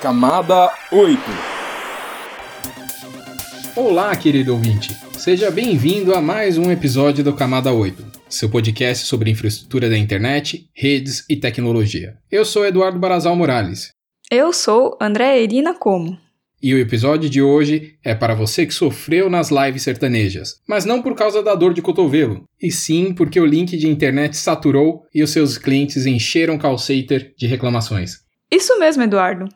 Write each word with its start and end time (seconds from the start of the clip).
Camada 0.00 0.72
8 0.90 1.20
Olá, 3.76 4.16
querido 4.16 4.54
ouvinte. 4.54 4.96
Seja 5.18 5.50
bem-vindo 5.50 6.14
a 6.14 6.22
mais 6.22 6.56
um 6.56 6.70
episódio 6.70 7.22
do 7.22 7.34
Camada 7.34 7.70
8, 7.70 8.02
seu 8.26 8.48
podcast 8.48 9.06
sobre 9.06 9.30
infraestrutura 9.30 9.90
da 9.90 9.98
internet, 9.98 10.70
redes 10.72 11.26
e 11.28 11.36
tecnologia. 11.36 12.16
Eu 12.32 12.46
sou 12.46 12.64
Eduardo 12.64 12.98
Barazal 12.98 13.36
Morales. 13.36 13.90
Eu 14.30 14.54
sou 14.54 14.96
André 14.98 15.42
Irina 15.42 15.74
Como. 15.74 16.16
E 16.62 16.74
o 16.74 16.78
episódio 16.78 17.28
de 17.28 17.42
hoje 17.42 17.98
é 18.02 18.14
para 18.14 18.34
você 18.34 18.64
que 18.64 18.72
sofreu 18.72 19.28
nas 19.28 19.50
lives 19.50 19.82
sertanejas, 19.82 20.62
mas 20.66 20.86
não 20.86 21.02
por 21.02 21.14
causa 21.14 21.42
da 21.42 21.54
dor 21.54 21.74
de 21.74 21.82
cotovelo, 21.82 22.44
e 22.58 22.72
sim 22.72 23.12
porque 23.12 23.38
o 23.38 23.44
link 23.44 23.76
de 23.76 23.86
internet 23.86 24.34
saturou 24.38 25.02
e 25.14 25.22
os 25.22 25.28
seus 25.28 25.58
clientes 25.58 26.06
encheram 26.06 26.54
o 26.54 26.58
call 26.58 26.78
center 26.78 27.34
de 27.36 27.46
reclamações. 27.46 28.20
Isso 28.50 28.78
mesmo, 28.78 29.02
Eduardo. 29.02 29.46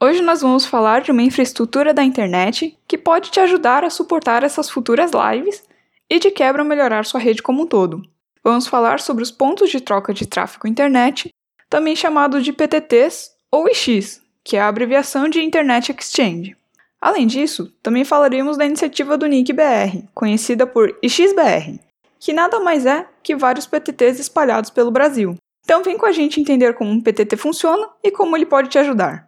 Hoje 0.00 0.22
nós 0.22 0.42
vamos 0.42 0.64
falar 0.64 1.00
de 1.00 1.10
uma 1.10 1.22
infraestrutura 1.22 1.92
da 1.92 2.04
internet 2.04 2.78
que 2.86 2.96
pode 2.96 3.32
te 3.32 3.40
ajudar 3.40 3.82
a 3.82 3.90
suportar 3.90 4.44
essas 4.44 4.70
futuras 4.70 5.10
lives 5.10 5.64
e 6.08 6.20
de 6.20 6.30
quebra 6.30 6.62
melhorar 6.62 7.04
sua 7.04 7.18
rede 7.18 7.42
como 7.42 7.62
um 7.62 7.66
todo. 7.66 8.02
Vamos 8.44 8.68
falar 8.68 9.00
sobre 9.00 9.24
os 9.24 9.32
pontos 9.32 9.70
de 9.70 9.80
troca 9.80 10.14
de 10.14 10.24
tráfego 10.24 10.68
internet, 10.68 11.30
também 11.68 11.96
chamado 11.96 12.40
de 12.40 12.52
PTTs 12.52 13.32
ou 13.50 13.68
IX, 13.68 14.22
que 14.44 14.56
é 14.56 14.60
a 14.60 14.68
abreviação 14.68 15.28
de 15.28 15.42
Internet 15.42 15.90
Exchange. 15.90 16.56
Além 17.00 17.26
disso, 17.26 17.72
também 17.82 18.04
falaremos 18.04 18.56
da 18.56 18.64
iniciativa 18.64 19.18
do 19.18 19.26
NIC-BR, 19.26 20.06
conhecida 20.14 20.64
por 20.64 20.96
IXBR, 21.02 21.80
que 22.20 22.32
nada 22.32 22.60
mais 22.60 22.86
é 22.86 23.04
que 23.20 23.34
vários 23.34 23.66
PTTs 23.66 24.20
espalhados 24.20 24.70
pelo 24.70 24.92
Brasil. 24.92 25.34
Então 25.64 25.82
vem 25.82 25.98
com 25.98 26.06
a 26.06 26.12
gente 26.12 26.40
entender 26.40 26.74
como 26.74 26.88
um 26.88 27.00
PTT 27.00 27.36
funciona 27.36 27.88
e 28.00 28.12
como 28.12 28.36
ele 28.36 28.46
pode 28.46 28.68
te 28.68 28.78
ajudar. 28.78 29.27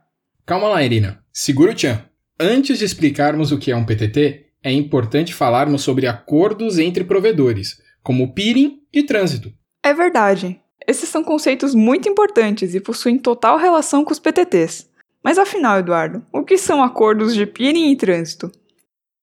Calma 0.50 0.66
lá, 0.66 0.82
Irina. 0.82 1.22
Segura 1.33 1.70
o 1.70 1.75
tchan. 1.77 2.05
Antes 2.36 2.80
de 2.80 2.84
explicarmos 2.84 3.52
o 3.52 3.56
que 3.56 3.70
é 3.70 3.77
um 3.77 3.86
PTT, 3.86 4.47
é 4.64 4.72
importante 4.72 5.33
falarmos 5.33 5.80
sobre 5.80 6.08
acordos 6.08 6.77
entre 6.77 7.05
provedores, 7.05 7.80
como 8.02 8.34
peering 8.34 8.80
e 8.92 9.05
trânsito. 9.05 9.52
É 9.80 9.94
verdade. 9.94 10.60
Esses 10.88 11.08
são 11.08 11.22
conceitos 11.22 11.72
muito 11.72 12.08
importantes 12.08 12.75
e 12.75 12.80
possuem 12.80 13.16
total 13.16 13.58
relação 13.58 14.05
com 14.05 14.10
os 14.10 14.19
PTTs. 14.19 14.91
Mas 15.22 15.38
afinal, 15.38 15.78
Eduardo, 15.78 16.27
o 16.33 16.42
que 16.42 16.58
são 16.58 16.82
acordos 16.82 17.32
de 17.32 17.47
peering 17.47 17.92
e 17.92 17.97
trânsito? 17.97 18.50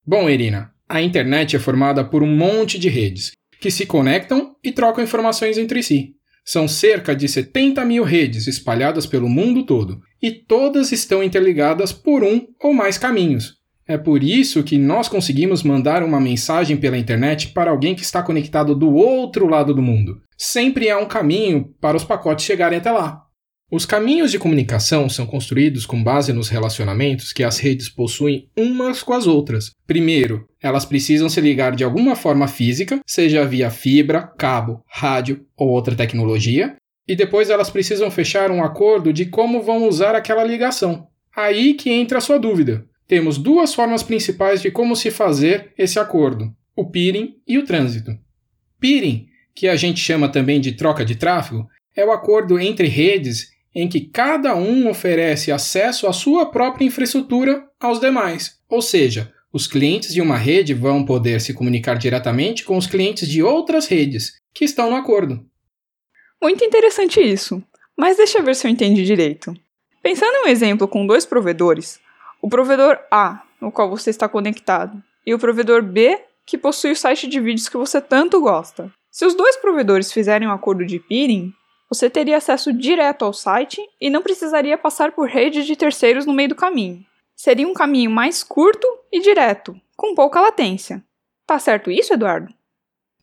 Bom, 0.05 0.29
Irina, 0.29 0.73
a 0.87 1.01
internet 1.01 1.57
é 1.57 1.59
formada 1.59 2.05
por 2.05 2.23
um 2.23 2.33
monte 2.33 2.79
de 2.79 2.87
redes 2.87 3.33
que 3.59 3.69
se 3.69 3.85
conectam 3.85 4.55
e 4.63 4.71
trocam 4.71 5.03
informações 5.03 5.57
entre 5.57 5.83
si. 5.83 6.15
São 6.47 6.65
cerca 6.65 7.13
de 7.13 7.27
70 7.27 7.83
mil 7.83 8.05
redes 8.05 8.47
espalhadas 8.47 9.05
pelo 9.05 9.27
mundo 9.27 9.65
todo, 9.65 9.99
e 10.21 10.31
todas 10.31 10.93
estão 10.93 11.21
interligadas 11.21 11.91
por 11.91 12.23
um 12.23 12.47
ou 12.63 12.73
mais 12.73 12.97
caminhos. 12.97 13.55
É 13.85 13.97
por 13.97 14.23
isso 14.23 14.63
que 14.63 14.77
nós 14.77 15.09
conseguimos 15.09 15.61
mandar 15.61 16.01
uma 16.03 16.21
mensagem 16.21 16.77
pela 16.77 16.97
internet 16.97 17.49
para 17.49 17.69
alguém 17.69 17.93
que 17.93 18.01
está 18.01 18.23
conectado 18.23 18.73
do 18.73 18.93
outro 18.93 19.45
lado 19.45 19.73
do 19.73 19.81
mundo. 19.81 20.21
Sempre 20.37 20.89
há 20.89 20.97
um 20.97 21.05
caminho 21.05 21.73
para 21.81 21.97
os 21.97 22.05
pacotes 22.05 22.45
chegarem 22.45 22.77
até 22.77 22.91
lá. 22.91 23.26
Os 23.69 23.85
caminhos 23.85 24.31
de 24.31 24.39
comunicação 24.39 25.09
são 25.09 25.25
construídos 25.25 25.85
com 25.85 26.01
base 26.01 26.31
nos 26.31 26.47
relacionamentos 26.47 27.33
que 27.33 27.43
as 27.43 27.59
redes 27.59 27.89
possuem 27.89 28.49
umas 28.55 29.03
com 29.03 29.11
as 29.11 29.27
outras. 29.27 29.71
Primeiro, 29.85 30.47
elas 30.61 30.85
precisam 30.85 31.27
se 31.27 31.41
ligar 31.41 31.75
de 31.75 31.83
alguma 31.83 32.15
forma 32.15 32.47
física, 32.47 33.01
seja 33.05 33.45
via 33.45 33.69
fibra, 33.69 34.21
cabo, 34.37 34.81
rádio 34.87 35.45
ou 35.57 35.67
outra 35.67 35.97
tecnologia, 35.97 36.77
e 37.05 37.13
depois 37.13 37.49
elas 37.49 37.69
precisam 37.69 38.09
fechar 38.09 38.51
um 38.51 38.63
acordo 38.63 39.11
de 39.11 39.25
como 39.25 39.61
vão 39.61 39.85
usar 39.85 40.15
aquela 40.15 40.45
ligação. 40.45 41.05
Aí 41.35 41.73
que 41.73 41.89
entra 41.89 42.19
a 42.19 42.21
sua 42.21 42.39
dúvida. 42.39 42.85
Temos 43.05 43.37
duas 43.37 43.73
formas 43.73 44.01
principais 44.01 44.61
de 44.61 44.71
como 44.71 44.95
se 44.95 45.11
fazer 45.11 45.73
esse 45.77 45.99
acordo: 45.99 46.53
o 46.73 46.89
peering 46.89 47.35
e 47.45 47.57
o 47.57 47.65
trânsito. 47.65 48.17
Peering, 48.79 49.27
que 49.53 49.67
a 49.67 49.75
gente 49.75 49.99
chama 49.99 50.29
também 50.29 50.61
de 50.61 50.71
troca 50.71 51.03
de 51.03 51.15
tráfego, 51.15 51.67
é 51.93 52.05
o 52.05 52.11
acordo 52.11 52.57
entre 52.57 52.87
redes 52.87 53.56
em 53.79 53.87
que 53.87 54.01
cada 54.01 54.55
um 54.55 54.89
oferece 54.89 55.51
acesso 55.51 56.07
à 56.07 56.11
sua 56.11 56.47
própria 56.47 56.83
infraestrutura 56.83 57.63
aos 57.79 57.99
demais. 57.99 58.57
Ou 58.67 58.81
seja, 58.81 59.31
os 59.53 59.67
clientes 59.67 60.11
de 60.11 60.19
uma 60.19 60.35
rede 60.35 60.73
vão 60.73 61.05
poder 61.05 61.39
se 61.39 61.53
comunicar 61.53 61.95
diretamente 61.95 62.65
com 62.65 62.75
os 62.75 62.87
clientes 62.87 63.29
de 63.29 63.43
outras 63.43 63.85
redes 63.85 64.33
que 64.51 64.65
estão 64.65 64.89
no 64.89 64.95
acordo. 64.95 65.45
Muito 66.41 66.65
interessante 66.65 67.21
isso, 67.21 67.61
mas 67.95 68.17
deixa 68.17 68.39
eu 68.39 68.43
ver 68.43 68.55
se 68.55 68.65
eu 68.65 68.71
entendi 68.71 69.03
direito. 69.03 69.53
Pensando 70.01 70.33
em 70.37 70.45
um 70.45 70.47
exemplo 70.47 70.87
com 70.87 71.05
dois 71.05 71.23
provedores, 71.23 71.99
o 72.41 72.49
provedor 72.49 72.97
A, 73.11 73.43
no 73.61 73.71
qual 73.71 73.91
você 73.91 74.09
está 74.09 74.27
conectado, 74.27 75.03
e 75.23 75.35
o 75.35 75.39
provedor 75.39 75.83
B, 75.83 76.19
que 76.47 76.57
possui 76.57 76.93
o 76.93 76.95
site 76.95 77.27
de 77.27 77.39
vídeos 77.39 77.69
que 77.69 77.77
você 77.77 78.01
tanto 78.01 78.41
gosta. 78.41 78.91
Se 79.11 79.23
os 79.23 79.35
dois 79.35 79.55
provedores 79.55 80.11
fizerem 80.11 80.47
um 80.47 80.51
acordo 80.51 80.83
de 80.83 80.97
peering, 80.97 81.53
você 81.89 82.09
teria 82.09 82.37
acesso 82.37 82.73
direto 82.73 83.23
ao 83.23 83.33
site 83.33 83.81
e 83.99 84.09
não 84.09 84.21
precisaria 84.21 84.77
passar 84.77 85.11
por 85.13 85.27
redes 85.27 85.65
de 85.65 85.75
terceiros 85.75 86.25
no 86.25 86.33
meio 86.33 86.49
do 86.49 86.55
caminho. 86.55 87.05
Seria 87.35 87.67
um 87.67 87.73
caminho 87.73 88.11
mais 88.11 88.43
curto 88.43 88.87
e 89.11 89.21
direto, 89.21 89.79
com 89.95 90.13
pouca 90.13 90.41
latência. 90.41 91.03
Tá 91.45 91.57
certo 91.59 91.89
isso, 91.89 92.13
Eduardo? 92.13 92.53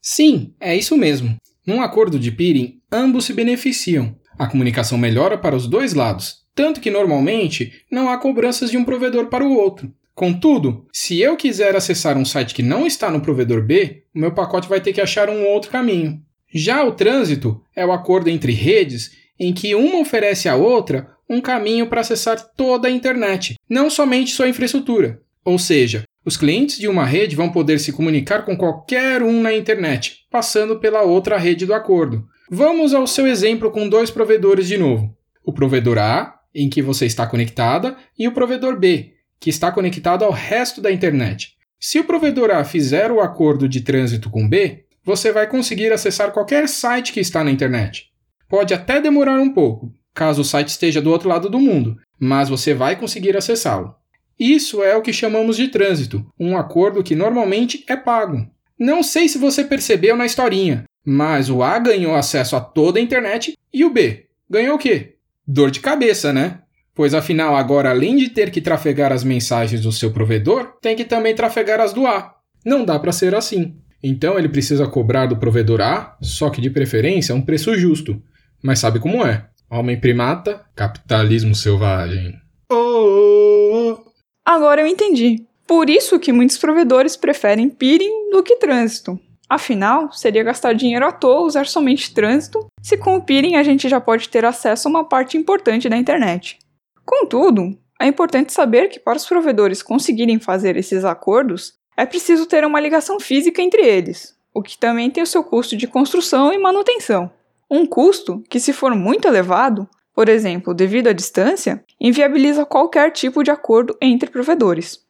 Sim, 0.00 0.54
é 0.60 0.76
isso 0.76 0.96
mesmo. 0.96 1.36
Num 1.66 1.82
acordo 1.82 2.18
de 2.18 2.30
peering, 2.30 2.80
ambos 2.90 3.24
se 3.24 3.32
beneficiam. 3.32 4.14
A 4.38 4.46
comunicação 4.46 4.98
melhora 4.98 5.38
para 5.38 5.56
os 5.56 5.66
dois 5.66 5.94
lados, 5.94 6.44
tanto 6.54 6.80
que 6.80 6.90
normalmente 6.90 7.84
não 7.90 8.08
há 8.08 8.16
cobranças 8.18 8.70
de 8.70 8.76
um 8.76 8.84
provedor 8.84 9.26
para 9.26 9.44
o 9.44 9.54
outro. 9.56 9.92
Contudo, 10.14 10.86
se 10.92 11.20
eu 11.20 11.36
quiser 11.36 11.74
acessar 11.74 12.16
um 12.16 12.24
site 12.24 12.54
que 12.54 12.62
não 12.62 12.86
está 12.86 13.10
no 13.10 13.20
provedor 13.20 13.62
B, 13.62 14.04
o 14.14 14.18
meu 14.18 14.32
pacote 14.32 14.68
vai 14.68 14.80
ter 14.80 14.92
que 14.92 15.00
achar 15.00 15.28
um 15.28 15.44
outro 15.46 15.70
caminho. 15.70 16.23
Já 16.54 16.84
o 16.84 16.92
trânsito 16.92 17.60
é 17.74 17.84
o 17.84 17.90
acordo 17.90 18.30
entre 18.30 18.52
redes 18.52 19.10
em 19.40 19.52
que 19.52 19.74
uma 19.74 19.98
oferece 19.98 20.48
à 20.48 20.54
outra 20.54 21.10
um 21.28 21.40
caminho 21.40 21.88
para 21.88 22.00
acessar 22.00 22.40
toda 22.56 22.86
a 22.86 22.90
internet, 22.90 23.56
não 23.68 23.90
somente 23.90 24.30
sua 24.30 24.48
infraestrutura. 24.48 25.20
Ou 25.44 25.58
seja, 25.58 26.04
os 26.24 26.36
clientes 26.36 26.78
de 26.78 26.86
uma 26.86 27.04
rede 27.04 27.34
vão 27.34 27.50
poder 27.50 27.80
se 27.80 27.92
comunicar 27.92 28.44
com 28.44 28.56
qualquer 28.56 29.20
um 29.20 29.42
na 29.42 29.52
internet, 29.52 30.26
passando 30.30 30.78
pela 30.78 31.02
outra 31.02 31.36
rede 31.36 31.66
do 31.66 31.74
acordo. 31.74 32.24
Vamos 32.48 32.94
ao 32.94 33.06
seu 33.06 33.26
exemplo 33.26 33.72
com 33.72 33.88
dois 33.88 34.10
provedores 34.10 34.68
de 34.68 34.78
novo. 34.78 35.12
O 35.44 35.52
provedor 35.52 35.98
A, 35.98 36.38
em 36.54 36.70
que 36.70 36.80
você 36.80 37.04
está 37.04 37.26
conectada, 37.26 37.96
e 38.16 38.28
o 38.28 38.32
provedor 38.32 38.78
B, 38.78 39.14
que 39.40 39.50
está 39.50 39.72
conectado 39.72 40.24
ao 40.24 40.30
resto 40.30 40.80
da 40.80 40.92
internet. 40.92 41.54
Se 41.80 41.98
o 41.98 42.04
provedor 42.04 42.50
A 42.50 42.64
fizer 42.64 43.10
o 43.10 43.20
acordo 43.20 43.68
de 43.68 43.80
trânsito 43.80 44.30
com 44.30 44.48
B, 44.48 44.84
você 45.04 45.30
vai 45.30 45.46
conseguir 45.46 45.92
acessar 45.92 46.32
qualquer 46.32 46.68
site 46.68 47.12
que 47.12 47.20
está 47.20 47.44
na 47.44 47.50
internet. 47.50 48.10
Pode 48.48 48.72
até 48.72 49.00
demorar 49.00 49.38
um 49.40 49.52
pouco, 49.52 49.92
caso 50.14 50.42
o 50.42 50.44
site 50.44 50.68
esteja 50.68 51.02
do 51.02 51.10
outro 51.10 51.28
lado 51.28 51.48
do 51.48 51.60
mundo, 51.60 51.96
mas 52.18 52.48
você 52.48 52.72
vai 52.72 52.96
conseguir 52.96 53.36
acessá-lo. 53.36 53.94
Isso 54.38 54.82
é 54.82 54.96
o 54.96 55.02
que 55.02 55.12
chamamos 55.12 55.56
de 55.56 55.68
trânsito, 55.68 56.26
um 56.38 56.56
acordo 56.56 57.02
que 57.02 57.14
normalmente 57.14 57.84
é 57.86 57.96
pago. 57.96 58.48
Não 58.78 59.02
sei 59.02 59.28
se 59.28 59.38
você 59.38 59.62
percebeu 59.62 60.16
na 60.16 60.26
historinha, 60.26 60.84
mas 61.04 61.48
o 61.50 61.62
A 61.62 61.78
ganhou 61.78 62.14
acesso 62.14 62.56
a 62.56 62.60
toda 62.60 62.98
a 62.98 63.02
internet 63.02 63.56
e 63.72 63.84
o 63.84 63.90
B 63.90 64.26
ganhou 64.48 64.76
o 64.76 64.78
quê? 64.78 65.16
Dor 65.46 65.70
de 65.70 65.80
cabeça, 65.80 66.32
né? 66.32 66.60
Pois 66.94 67.12
afinal, 67.12 67.56
agora 67.56 67.90
além 67.90 68.16
de 68.16 68.28
ter 68.28 68.50
que 68.50 68.60
trafegar 68.60 69.12
as 69.12 69.24
mensagens 69.24 69.82
do 69.82 69.90
seu 69.90 70.12
provedor, 70.12 70.76
tem 70.80 70.94
que 70.94 71.04
também 71.04 71.34
trafegar 71.34 71.80
as 71.80 71.92
do 71.92 72.06
A. 72.06 72.34
Não 72.64 72.84
dá 72.84 72.98
para 72.98 73.12
ser 73.12 73.34
assim. 73.34 73.76
Então 74.06 74.38
ele 74.38 74.50
precisa 74.50 74.86
cobrar 74.86 75.24
do 75.24 75.38
provedor 75.38 75.80
A, 75.80 76.14
só 76.20 76.50
que 76.50 76.60
de 76.60 76.68
preferência 76.68 77.34
um 77.34 77.40
preço 77.40 77.74
justo. 77.74 78.22
Mas 78.62 78.78
sabe 78.78 79.00
como 79.00 79.24
é? 79.24 79.46
Homem 79.70 79.98
primata, 79.98 80.60
capitalismo 80.76 81.54
selvagem. 81.54 82.34
Oh. 82.70 83.96
Agora 84.44 84.82
eu 84.82 84.86
entendi. 84.86 85.46
Por 85.66 85.88
isso 85.88 86.20
que 86.20 86.32
muitos 86.32 86.58
provedores 86.58 87.16
preferem 87.16 87.70
peering 87.70 88.30
do 88.30 88.42
que 88.42 88.56
trânsito. 88.56 89.18
Afinal, 89.48 90.12
seria 90.12 90.44
gastar 90.44 90.74
dinheiro 90.74 91.06
à 91.06 91.10
toa 91.10 91.46
usar 91.46 91.66
somente 91.66 92.12
trânsito, 92.12 92.66
se 92.82 92.98
com 92.98 93.16
o 93.16 93.22
peering 93.22 93.56
a 93.56 93.62
gente 93.62 93.88
já 93.88 94.02
pode 94.02 94.28
ter 94.28 94.44
acesso 94.44 94.86
a 94.86 94.90
uma 94.90 95.08
parte 95.08 95.38
importante 95.38 95.88
da 95.88 95.96
internet. 95.96 96.58
Contudo, 97.06 97.74
é 97.98 98.06
importante 98.06 98.52
saber 98.52 98.88
que 98.88 99.00
para 99.00 99.16
os 99.16 99.24
provedores 99.24 99.82
conseguirem 99.82 100.38
fazer 100.38 100.76
esses 100.76 101.06
acordos, 101.06 101.72
é 101.96 102.04
preciso 102.06 102.46
ter 102.46 102.64
uma 102.64 102.80
ligação 102.80 103.20
física 103.20 103.62
entre 103.62 103.82
eles, 103.82 104.36
o 104.52 104.62
que 104.62 104.78
também 104.78 105.10
tem 105.10 105.22
o 105.22 105.26
seu 105.26 105.44
custo 105.44 105.76
de 105.76 105.86
construção 105.86 106.52
e 106.52 106.58
manutenção. 106.58 107.30
Um 107.70 107.86
custo 107.86 108.42
que, 108.48 108.60
se 108.60 108.72
for 108.72 108.94
muito 108.94 109.26
elevado, 109.26 109.88
por 110.14 110.28
exemplo, 110.28 110.72
devido 110.72 111.08
à 111.08 111.12
distância, 111.12 111.82
inviabiliza 112.00 112.64
qualquer 112.64 113.10
tipo 113.10 113.42
de 113.42 113.50
acordo 113.50 113.96
entre 114.00 114.30
provedores. 114.30 115.00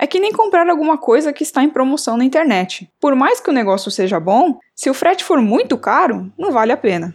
É 0.00 0.06
que 0.06 0.20
nem 0.20 0.32
comprar 0.32 0.68
alguma 0.68 0.98
coisa 0.98 1.32
que 1.32 1.42
está 1.42 1.62
em 1.62 1.70
promoção 1.70 2.16
na 2.16 2.24
internet. 2.24 2.88
Por 3.00 3.14
mais 3.14 3.40
que 3.40 3.50
o 3.50 3.52
negócio 3.52 3.90
seja 3.90 4.18
bom, 4.18 4.58
se 4.74 4.90
o 4.90 4.94
frete 4.94 5.24
for 5.24 5.40
muito 5.40 5.76
caro, 5.78 6.32
não 6.38 6.50
vale 6.50 6.72
a 6.72 6.76
pena. 6.76 7.14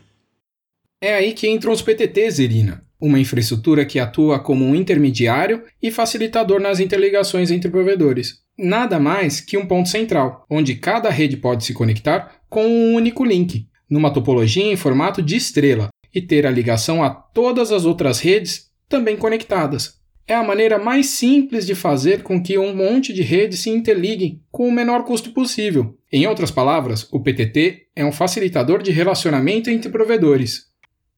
É 1.01 1.13
aí 1.13 1.33
que 1.33 1.49
entram 1.49 1.71
os 1.71 1.81
PTTs, 1.81 2.39
Irina. 2.39 2.83
uma 2.99 3.19
infraestrutura 3.19 3.85
que 3.85 3.99
atua 3.99 4.39
como 4.39 4.65
um 4.65 4.73
intermediário 4.73 5.63
e 5.81 5.91
facilitador 5.91 6.59
nas 6.59 6.79
interligações 6.79 7.51
entre 7.51 7.69
provedores. 7.69 8.41
Nada 8.57 8.99
mais 8.99 9.39
que 9.39 9.57
um 9.57 9.67
ponto 9.67 9.87
central, 9.87 10.45
onde 10.49 10.75
cada 10.75 11.09
rede 11.09 11.37
pode 11.37 11.63
se 11.63 11.73
conectar 11.73 12.39
com 12.49 12.65
um 12.65 12.95
único 12.95 13.23
link, 13.23 13.67
numa 13.89 14.11
topologia 14.11 14.65
em 14.65 14.75
formato 14.75 15.21
de 15.21 15.35
estrela, 15.35 15.89
e 16.13 16.21
ter 16.21 16.47
a 16.47 16.51
ligação 16.51 17.03
a 17.03 17.09
todas 17.09 17.71
as 17.71 17.85
outras 17.85 18.19
redes 18.19 18.71
também 18.89 19.15
conectadas. 19.15 19.97
É 20.27 20.33
a 20.33 20.43
maneira 20.43 20.77
mais 20.77 21.07
simples 21.07 21.65
de 21.65 21.75
fazer 21.75 22.23
com 22.23 22.41
que 22.41 22.57
um 22.57 22.75
monte 22.75 23.13
de 23.13 23.21
redes 23.21 23.59
se 23.61 23.69
interliguem 23.69 24.41
com 24.51 24.67
o 24.67 24.71
menor 24.71 25.05
custo 25.05 25.31
possível. 25.31 25.95
Em 26.11 26.27
outras 26.27 26.51
palavras, 26.51 27.07
o 27.11 27.21
PTT 27.21 27.87
é 27.95 28.03
um 28.03 28.11
facilitador 28.11 28.81
de 28.81 28.91
relacionamento 28.91 29.69
entre 29.69 29.89
provedores. 29.89 30.65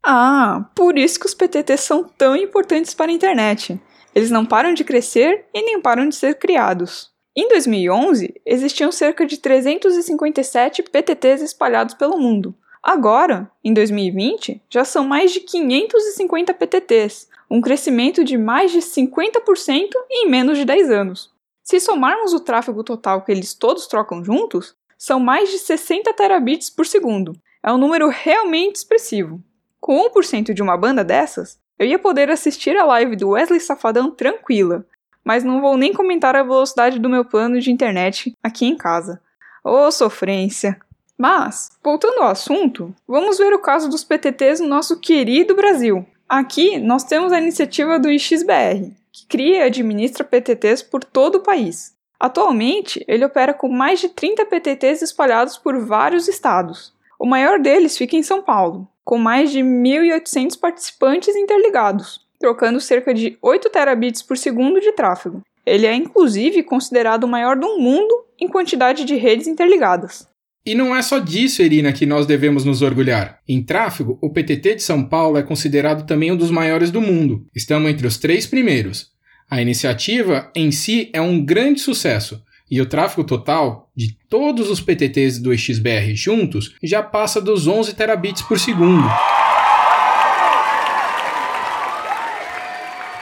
Ah, 0.03 0.69
por 0.75 0.97
isso 0.97 1.19
que 1.19 1.25
os 1.25 1.33
PTTs 1.33 1.81
são 1.81 2.03
tão 2.03 2.35
importantes 2.35 2.93
para 2.93 3.09
a 3.09 3.13
internet. 3.13 3.79
Eles 4.13 4.29
não 4.29 4.45
param 4.45 4.73
de 4.73 4.83
crescer 4.83 5.45
e 5.53 5.63
nem 5.63 5.81
param 5.81 6.07
de 6.07 6.15
ser 6.15 6.35
criados. 6.35 7.09
Em 7.35 7.47
2011, 7.47 8.33
existiam 8.45 8.91
cerca 8.91 9.25
de 9.25 9.37
357 9.37 10.83
PTTs 10.83 11.41
espalhados 11.41 11.93
pelo 11.93 12.17
mundo. 12.17 12.55
Agora, 12.81 13.49
em 13.63 13.73
2020, 13.73 14.61
já 14.69 14.83
são 14.83 15.05
mais 15.05 15.31
de 15.31 15.41
550 15.41 16.53
PTTs, 16.53 17.27
um 17.49 17.61
crescimento 17.61 18.23
de 18.23 18.37
mais 18.37 18.71
de 18.71 18.79
50% 18.79 19.89
em 20.09 20.29
menos 20.29 20.57
de 20.57 20.65
10 20.65 20.89
anos. 20.89 21.31
Se 21.63 21.79
somarmos 21.79 22.33
o 22.33 22.39
tráfego 22.39 22.83
total 22.83 23.23
que 23.23 23.31
eles 23.31 23.53
todos 23.53 23.85
trocam 23.85 24.23
juntos, 24.23 24.75
são 24.97 25.19
mais 25.19 25.49
de 25.49 25.59
60 25.59 26.11
terabits 26.13 26.69
por 26.69 26.85
segundo. 26.85 27.33
É 27.63 27.71
um 27.71 27.77
número 27.77 28.09
realmente 28.09 28.77
expressivo. 28.77 29.41
Com 29.79 30.09
1% 30.09 30.53
de 30.53 30.61
uma 30.61 30.75
banda 30.75 31.03
dessas, 31.03 31.59
eu 31.77 31.85
ia 31.85 31.99
poder 31.99 32.29
assistir 32.29 32.75
a 32.75 32.85
live 32.85 33.15
do 33.15 33.29
Wesley 33.29 33.59
Safadão 33.59 34.11
tranquila, 34.11 34.85
mas 35.23 35.43
não 35.43 35.61
vou 35.61 35.77
nem 35.77 35.93
comentar 35.93 36.35
a 36.35 36.43
velocidade 36.43 36.99
do 36.99 37.09
meu 37.09 37.25
plano 37.25 37.59
de 37.59 37.71
internet 37.71 38.35
aqui 38.43 38.65
em 38.65 38.75
casa. 38.75 39.21
Ô 39.63 39.87
oh, 39.87 39.91
sofrência! 39.91 40.79
Mas, 41.17 41.71
voltando 41.83 42.21
ao 42.21 42.29
assunto, 42.29 42.95
vamos 43.05 43.37
ver 43.37 43.53
o 43.53 43.59
caso 43.59 43.89
dos 43.89 44.05
PTTs 44.05 44.61
no 44.61 44.69
nosso 44.69 44.99
querido 44.99 45.53
Brasil. 45.53 46.05
Aqui 46.27 46.79
nós 46.79 47.03
temos 47.03 47.33
a 47.33 47.41
iniciativa 47.41 47.99
do 47.99 48.09
IXBR, 48.09 48.93
que 49.11 49.27
cria 49.27 49.57
e 49.57 49.61
administra 49.63 50.23
PTTs 50.23 50.81
por 50.81 51.03
todo 51.03 51.35
o 51.35 51.43
país. 51.43 51.93
Atualmente, 52.19 53.03
ele 53.07 53.25
opera 53.25 53.53
com 53.53 53.67
mais 53.67 53.99
de 53.99 54.09
30 54.09 54.45
PTTs 54.45 55.01
espalhados 55.01 55.57
por 55.57 55.77
vários 55.79 56.27
estados. 56.27 56.93
O 57.19 57.25
maior 57.25 57.59
deles 57.59 57.97
fica 57.97 58.15
em 58.15 58.23
São 58.23 58.41
Paulo, 58.41 58.87
com 59.03 59.17
mais 59.17 59.51
de 59.51 59.59
1.800 59.59 60.57
participantes 60.59 61.35
interligados, 61.35 62.25
trocando 62.39 62.79
cerca 62.79 63.13
de 63.13 63.37
8 63.41 63.69
terabits 63.69 64.21
por 64.21 64.37
segundo 64.37 64.79
de 64.79 64.91
tráfego. 64.93 65.41
Ele 65.65 65.85
é 65.85 65.93
inclusive 65.93 66.63
considerado 66.63 67.25
o 67.25 67.27
maior 67.27 67.55
do 67.55 67.77
mundo 67.77 68.25
em 68.39 68.47
quantidade 68.47 69.05
de 69.05 69.15
redes 69.15 69.47
interligadas. 69.47 70.27
E 70.65 70.75
não 70.75 70.95
é 70.95 71.01
só 71.01 71.19
disso, 71.19 71.61
Irina, 71.61 71.91
que 71.93 72.05
nós 72.05 72.25
devemos 72.25 72.63
nos 72.63 72.81
orgulhar. 72.81 73.39
Em 73.47 73.61
tráfego, 73.61 74.17
o 74.21 74.31
PTT 74.31 74.75
de 74.75 74.83
São 74.83 75.03
Paulo 75.03 75.37
é 75.37 75.43
considerado 75.43 76.05
também 76.05 76.31
um 76.31 76.37
dos 76.37 76.51
maiores 76.51 76.91
do 76.91 77.01
mundo. 77.01 77.45
Estamos 77.55 77.89
entre 77.89 78.05
os 78.05 78.17
três 78.17 78.45
primeiros. 78.45 79.07
A 79.49 79.61
iniciativa 79.61 80.51
em 80.55 80.71
si 80.71 81.09
é 81.11 81.19
um 81.19 81.43
grande 81.43 81.79
sucesso, 81.79 82.43
e 82.69 82.79
o 82.79 82.85
tráfego 82.85 83.23
total 83.23 83.89
de 83.95 84.15
todos 84.29 84.69
os 84.69 84.79
PTTs 84.79 85.41
do 85.41 85.57
XBR 85.57 86.13
juntos 86.13 86.75
já 86.83 87.01
passa 87.01 87.41
dos 87.41 87.65
11 87.65 87.95
terabits 87.95 88.43
por 88.43 88.59
segundo. 88.59 89.07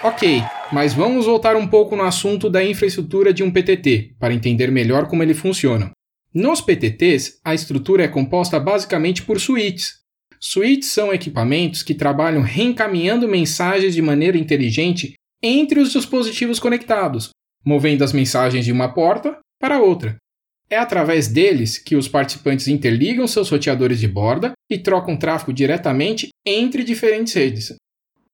Ok, 0.08 0.42
mas 0.72 0.94
vamos 0.94 1.26
voltar 1.26 1.58
um 1.58 1.68
pouco 1.68 1.94
no 1.94 2.04
assunto 2.04 2.50
da 2.50 2.64
infraestrutura 2.64 3.34
de 3.34 3.44
um 3.44 3.52
PTT 3.52 4.16
para 4.18 4.34
entender 4.34 4.72
melhor 4.72 5.06
como 5.06 5.22
ele 5.22 5.34
funciona. 5.34 5.92
Nos 6.34 6.62
PTTs, 6.62 7.42
a 7.44 7.54
estrutura 7.54 8.06
é 8.06 8.08
composta 8.08 8.58
basicamente 8.58 9.22
por 9.24 9.38
suítes. 9.38 9.96
Suítes 10.40 10.88
são 10.92 11.14
equipamentos 11.14 11.84
que 11.84 11.94
trabalham 11.94 12.42
reencaminhando 12.42 13.28
mensagens 13.28 13.94
de 13.94 14.02
maneira 14.02 14.38
inteligente 14.38 15.14
entre 15.44 15.82
os 15.82 15.92
dispositivos 15.92 16.58
conectados, 16.58 17.32
movendo 17.66 18.02
as 18.02 18.14
mensagens 18.14 18.64
de 18.64 18.72
uma 18.72 18.94
porta 18.94 19.38
para 19.60 19.82
outra. 19.82 20.16
É 20.70 20.78
através 20.78 21.28
deles 21.28 21.78
que 21.78 21.98
os 21.98 22.08
participantes 22.08 22.70
interligam 22.70 23.28
seus 23.28 23.50
roteadores 23.50 24.00
de 24.00 24.08
borda 24.08 24.54
e 24.72 24.78
trocam 24.78 25.18
tráfego 25.18 25.52
diretamente 25.52 26.30
entre 26.46 26.86
diferentes 26.86 27.34
redes. 27.34 27.76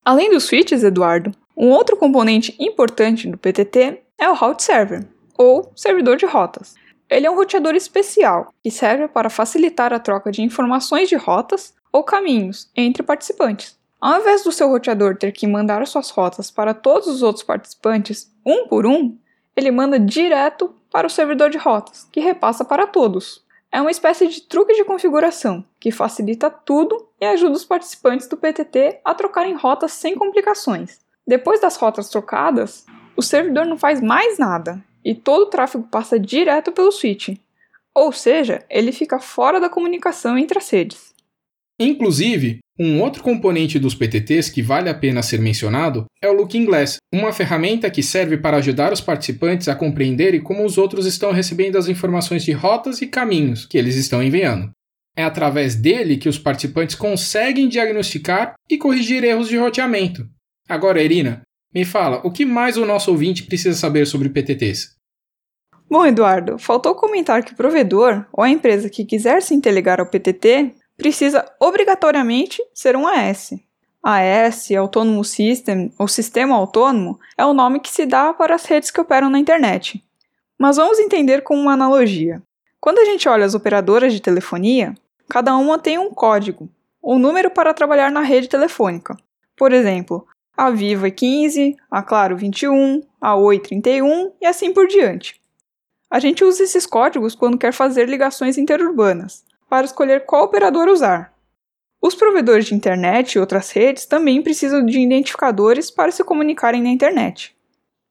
Além 0.06 0.30
dos 0.30 0.44
switches, 0.44 0.84
Eduardo, 0.84 1.32
um 1.56 1.70
outro 1.70 1.96
componente 1.96 2.56
importante 2.60 3.28
do 3.28 3.38
PTT 3.38 4.02
é 4.18 4.30
o 4.30 4.34
route 4.34 4.64
server, 4.64 5.08
ou 5.38 5.72
servidor 5.76 6.18
de 6.18 6.26
rotas. 6.26 6.76
Ele 7.10 7.28
é 7.28 7.32
um 7.32 7.36
roteador 7.36 7.76
especial 7.76 8.52
que 8.64 8.72
serve 8.72 9.08
para 9.08 9.30
facilitar 9.30 9.94
a 9.94 10.00
troca 10.00 10.32
de 10.32 10.42
informações 10.42 11.10
de 11.10 11.16
rotas 11.16 11.74
ou 11.92 12.04
caminhos 12.04 12.72
entre 12.76 13.04
participantes. 13.04 13.78
Ao 14.02 14.20
invés 14.20 14.44
do 14.44 14.52
seu 14.52 14.68
roteador 14.68 15.16
ter 15.16 15.32
que 15.32 15.46
mandar 15.46 15.86
suas 15.86 16.10
rotas 16.10 16.50
para 16.50 16.74
todos 16.74 17.08
os 17.08 17.22
outros 17.22 17.44
participantes, 17.44 18.32
um 18.46 18.68
por 18.68 18.86
um, 18.86 19.16
ele 19.56 19.70
manda 19.70 20.00
direto 20.00 20.74
para 20.92 21.08
o 21.08 21.10
servidor 21.10 21.50
de 21.50 21.58
rotas, 21.58 22.08
que 22.12 22.20
repassa 22.20 22.66
para 22.66 22.88
todos. 22.88 23.44
É 23.72 23.80
uma 23.80 23.92
espécie 23.92 24.28
de 24.28 24.42
truque 24.42 24.74
de 24.74 24.84
configuração 24.84 25.64
que 25.80 25.92
facilita 25.92 26.50
tudo 26.50 27.08
e 27.22 27.26
ajuda 27.26 27.56
os 27.56 27.66
participantes 27.66 28.28
do 28.28 28.38
PTT 28.38 29.02
a 29.06 29.14
trocarem 29.14 29.56
rotas 29.56 29.92
sem 29.94 30.16
complicações. 30.16 31.03
Depois 31.28 31.62
das 31.62 31.78
rotas 31.78 32.10
trocadas, 32.10 32.86
o 33.16 33.22
servidor 33.22 33.66
não 33.66 33.78
faz 33.78 34.02
mais 34.02 34.38
nada 34.38 34.84
e 35.04 35.16
todo 35.16 35.44
o 35.44 35.50
tráfego 35.50 35.88
passa 35.90 36.20
direto 36.20 36.72
pelo 36.72 36.92
switch. 36.92 37.38
Ou 37.96 38.12
seja, 38.12 38.66
ele 38.70 38.92
fica 38.92 39.20
fora 39.20 39.60
da 39.60 39.70
comunicação 39.70 40.38
entre 40.38 40.58
as 40.58 40.70
redes. 40.70 41.14
Inclusive, 41.80 42.60
um 42.80 43.02
outro 43.02 43.22
componente 43.22 43.78
dos 43.78 43.94
PTTs 43.94 44.50
que 44.50 44.62
vale 44.62 44.90
a 44.90 44.94
pena 44.94 45.22
ser 45.22 45.40
mencionado 45.40 46.06
é 46.22 46.28
o 46.28 46.34
Looking 46.34 46.66
Glass, 46.66 46.98
uma 47.14 47.32
ferramenta 47.32 47.90
que 47.90 48.02
serve 48.02 48.38
para 48.38 48.58
ajudar 48.58 48.92
os 48.92 49.02
participantes 49.02 49.68
a 49.68 49.76
compreenderem 49.76 50.42
como 50.42 50.66
os 50.66 50.78
outros 50.78 51.06
estão 51.06 51.32
recebendo 51.32 51.78
as 51.78 51.88
informações 51.88 52.44
de 52.44 52.52
rotas 52.52 53.02
e 53.02 53.08
caminhos 53.08 53.66
que 53.66 53.78
eles 53.78 53.96
estão 53.96 54.24
enviando. 54.24 54.72
É 55.16 55.24
através 55.24 55.76
dele 55.76 56.18
que 56.18 56.30
os 56.30 56.40
participantes 56.40 56.96
conseguem 56.96 57.68
diagnosticar 57.68 58.54
e 58.70 58.78
corrigir 58.78 59.24
erros 59.24 59.48
de 59.48 59.58
roteamento. 59.58 60.28
Agora, 60.68 61.02
Irina, 61.02 61.42
me 61.74 61.84
fala, 61.84 62.22
o 62.24 62.32
que 62.32 62.46
mais 62.46 62.78
o 62.78 62.86
nosso 62.86 63.12
ouvinte 63.12 63.44
precisa 63.44 63.78
saber 63.78 64.06
sobre 64.06 64.30
PTTs? 64.30 64.96
Bom, 65.90 66.06
Eduardo, 66.06 66.58
faltou 66.58 66.96
comentar 66.96 67.44
que 67.44 67.54
o 67.54 67.56
provedor 67.56 68.26
ou 68.32 68.44
a 68.44 68.50
empresa 68.50 68.90
que 68.90 69.06
quiser 69.06 69.42
se 69.42 69.54
interligar 69.54 70.00
ao 70.00 70.08
PTT 70.08 70.74
precisa 70.98 71.46
obrigatoriamente 71.60 72.64
ser 72.74 72.96
um 72.96 73.08
AS. 73.08 73.52
AS, 74.02 74.72
Autonomous 74.72 75.30
System 75.30 75.94
ou 75.98 76.08
Sistema 76.08 76.56
Autônomo, 76.56 77.20
é 77.38 77.46
o 77.46 77.54
nome 77.54 77.80
que 77.80 77.90
se 77.90 78.06
dá 78.06 78.34
para 78.34 78.56
as 78.56 78.66
redes 78.66 78.92
que 78.92 79.00
operam 79.00 79.30
na 79.30 79.40
internet. 79.40 80.04
Mas 80.58 80.78
vamos 80.78 81.00
entender 81.00 81.42
com 81.42 81.56
uma 81.56 81.74
analogia. 81.74 82.42
Quando 82.80 83.00
a 83.00 83.06
gente 83.06 83.30
olha 83.30 83.46
as 83.46 83.56
operadoras 83.56 84.14
de 84.14 84.22
telefonia, 84.22 84.94
cada 85.30 85.56
uma 85.56 85.80
tem 85.80 85.98
um 85.98 86.10
código, 86.10 86.70
um 87.04 87.18
número 87.18 87.50
para 87.50 87.74
trabalhar 87.74 88.12
na 88.12 88.22
rede 88.22 88.50
telefônica. 88.50 89.18
Por 89.56 89.72
exemplo, 89.72 90.28
a 90.56 90.70
Vivo 90.70 91.08
é 91.08 91.12
15, 91.12 91.76
a 91.90 92.04
Claro 92.04 92.38
21, 92.38 93.02
a 93.20 93.36
Oi 93.36 93.60
31 93.60 94.34
e 94.40 94.46
assim 94.46 94.72
por 94.72 94.88
diante. 94.88 95.42
A 96.10 96.20
gente 96.20 96.44
usa 96.44 96.64
esses 96.64 96.86
códigos 96.86 97.34
quando 97.34 97.58
quer 97.58 97.74
fazer 97.74 98.08
ligações 98.08 98.58
interurbanas, 98.58 99.44
para 99.68 99.86
escolher 99.86 100.26
qual 100.26 100.44
operador 100.44 100.88
usar. 100.88 101.34
Os 102.00 102.14
provedores 102.14 102.66
de 102.66 102.76
internet 102.76 103.34
e 103.34 103.40
outras 103.40 103.72
redes 103.72 104.06
também 104.06 104.44
precisam 104.44 104.86
de 104.86 105.00
identificadores 105.00 105.90
para 105.90 106.12
se 106.12 106.24
comunicarem 106.24 106.84
na 106.84 106.90
internet. 106.90 107.56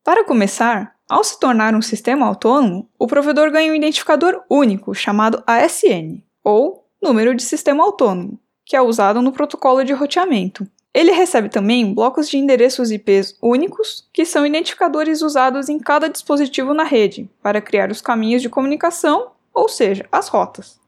Para 0.03 0.25
começar, 0.25 0.97
ao 1.09 1.23
se 1.23 1.39
tornar 1.39 1.75
um 1.75 1.83
sistema 1.83 2.27
autônomo, 2.27 2.89
o 2.99 3.07
provedor 3.07 3.53
ganha 3.53 3.71
um 3.71 3.77
identificador 3.77 4.43
único 4.51 4.95
chamado 4.95 5.45
ASN, 5.47 6.23
ou 6.43 6.89
Número 7.01 7.35
de 7.35 7.43
Sistema 7.43 7.85
Autônomo, 7.85 8.41
que 8.65 8.75
é 8.75 8.81
usado 8.81 9.23
no 9.23 9.31
protocolo 9.31 9.85
de 9.85 9.93
roteamento. 9.93 10.67
Ele 10.95 11.11
recebe 11.11 11.49
também 11.49 11.95
blocos 11.95 12.29
de 12.29 12.37
endereços 12.37 12.91
IPs 12.91 13.39
únicos, 13.41 14.07
que 14.13 14.27
são 14.27 14.47
identificadores 14.47 15.23
usados 15.23 15.71
em 15.71 15.79
cada 15.79 16.09
dispositivo 16.09 16.75
na 16.75 16.85
rede 16.85 17.29
para 17.43 17.63
criar 17.63 17.91
os 17.91 18.03
caminhos 18.03 18.43
de 18.43 18.51
comunicação, 18.51 19.31
ou 19.55 19.69
seja, 19.69 20.07
as 20.13 20.29
rotas. 20.29 20.79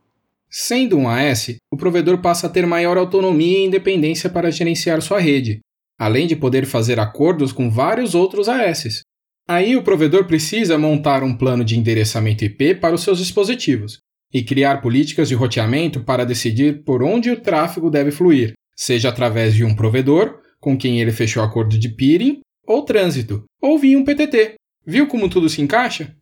Sendo 0.51 0.99
um 0.99 1.09
AS, 1.09 1.57
o 1.73 1.77
provedor 1.77 2.19
passa 2.19 2.47
a 2.47 2.51
ter 2.51 2.67
maior 2.67 2.99
autonomia 2.99 3.59
e 3.59 3.65
independência 3.65 4.29
para 4.29 4.53
gerenciar 4.53 5.01
sua 5.01 5.19
rede, 5.19 5.61
além 5.99 6.27
de 6.27 6.37
poder 6.37 6.67
fazer 6.67 7.01
acordos 7.01 7.51
com 7.51 7.71
vários 7.71 8.15
outros 8.15 8.49
AS. 8.49 9.01
Aí 9.49 9.75
o 9.75 9.83
provedor 9.83 10.27
precisa 10.27 10.79
montar 10.79 11.23
um 11.23 11.37
plano 11.37 11.65
de 11.65 11.79
endereçamento 11.79 12.45
IP 12.45 12.77
para 12.77 12.95
os 12.95 13.03
seus 13.03 13.19
dispositivos 13.19 13.99
e 14.33 14.43
criar 14.43 14.81
políticas 14.81 15.29
de 15.29 15.35
roteamento 15.35 16.05
para 16.05 16.25
decidir 16.25 16.85
por 16.85 17.03
onde 17.03 17.31
o 17.31 17.41
tráfego 17.41 17.91
deve 17.91 18.11
fluir, 18.11 18.55
seja 18.77 19.09
através 19.09 19.55
de 19.55 19.65
um 19.65 19.75
provedor, 19.75 20.41
com 20.61 20.77
quem 20.77 21.01
ele 21.01 21.13
fechou 21.13 21.43
acordo 21.43 21.79
de 21.79 21.89
peering 21.89 22.41
ou 22.67 22.85
trânsito, 22.85 23.45
ou 23.61 23.79
via 23.79 23.99
um 23.99 24.05
PTT. 24.05 24.55
Viu 24.87 25.07
como 25.07 25.29
tudo 25.29 25.49
se 25.49 25.61
encaixa? 25.61 26.17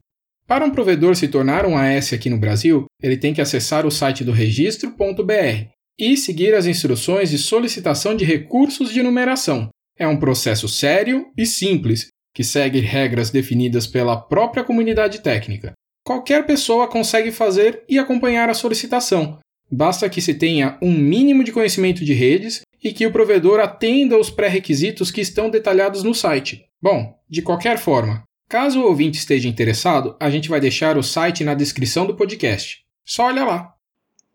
Para 0.47 0.64
um 0.64 0.71
provedor 0.71 1.14
se 1.14 1.28
tornar 1.28 1.64
um 1.64 1.76
AS 1.76 2.12
aqui 2.12 2.28
no 2.28 2.38
Brasil, 2.38 2.87
ele 3.02 3.16
tem 3.16 3.32
que 3.32 3.40
acessar 3.40 3.87
o 3.87 3.90
site 3.90 4.25
do 4.25 4.32
registro.br 4.32 5.71
e 5.99 6.16
seguir 6.16 6.54
as 6.54 6.66
instruções 6.66 7.30
de 7.30 7.38
solicitação 7.38 8.16
de 8.16 8.25
recursos 8.25 8.92
de 8.92 9.02
numeração. 9.02 9.68
É 9.99 10.06
um 10.06 10.18
processo 10.18 10.68
sério 10.68 11.26
e 11.37 11.47
simples, 11.47 12.09
que 12.35 12.42
segue 12.42 12.80
regras 12.80 13.30
definidas 13.30 13.87
pela 13.87 14.16
própria 14.16 14.64
comunidade 14.64 15.21
técnica. 15.23 15.73
Qualquer 16.04 16.44
pessoa 16.44 16.88
consegue 16.88 17.30
fazer 17.30 17.85
e 17.88 17.99
acompanhar 17.99 18.50
a 18.50 18.54
solicitação, 18.54 19.38
basta 19.73 20.11
que 20.11 20.21
se 20.21 20.35
tenha 20.35 20.76
um 20.83 20.93
mínimo 20.93 21.43
de 21.43 21.50
conhecimento 21.50 22.05
de 22.05 22.12
redes 22.12 22.61
e 22.85 22.93
que 22.93 23.07
o 23.07 23.12
provedor 23.12 23.59
atenda 23.59 24.14
aos 24.14 24.29
pré-requisitos 24.29 25.11
que 25.11 25.23
estão 25.23 25.49
detalhados 25.49 26.02
no 26.02 26.14
site. 26.14 26.67
Bom, 26.81 27.19
de 27.26 27.41
qualquer 27.41 27.79
forma, 27.79 28.23
caso 28.49 28.83
o 28.83 28.87
ouvinte 28.87 29.19
esteja 29.19 29.49
interessado, 29.49 30.14
a 30.21 30.29
gente 30.29 30.50
vai 30.50 30.61
deixar 30.61 30.99
o 30.99 31.02
site 31.02 31.43
na 31.43 31.55
descrição 31.55 32.05
do 32.05 32.14
podcast. 32.14 32.85
Só 33.02 33.25
olha 33.25 33.45
lá. 33.45 33.75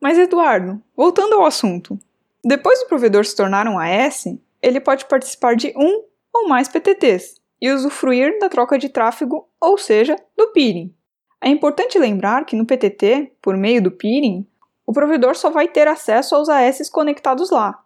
Mas, 0.01 0.17
Eduardo, 0.17 0.82
voltando 0.96 1.36
ao 1.36 1.46
assunto. 1.46 2.00
Depois 2.44 2.79
do 2.79 2.88
provedor 2.88 3.25
se 3.25 3.36
tornar 3.36 3.67
um 3.67 3.77
AS, 3.77 4.25
ele 4.62 4.79
pode 4.79 5.06
participar 5.06 5.56
de 5.56 5.72
um 5.75 6.03
ou 6.34 6.48
mais 6.48 6.67
PTTs 6.67 7.36
e 7.62 7.72
usufruir 7.72 8.39
da 8.39 8.50
troca 8.50 8.77
de 8.77 8.89
tráfego, 8.89 9.48
ou 9.60 9.77
seja, 9.77 10.15
do 10.36 10.48
peering. 10.48 10.94
É 11.41 11.50
importante 11.50 12.00
lembrar 12.00 12.46
que 12.46 12.56
no 12.56 12.65
PTT, 12.65 13.34
por 13.41 13.56
meio 13.58 13.82
do 13.82 13.91
peering, 13.91 14.46
o 14.88 14.94
provedor 14.94 15.36
só 15.36 15.50
vai 15.50 15.67
ter 15.67 15.88
acesso 15.88 16.34
aos 16.34 16.48
AS 16.48 16.89
conectados 16.89 17.51
lá, 17.51 17.77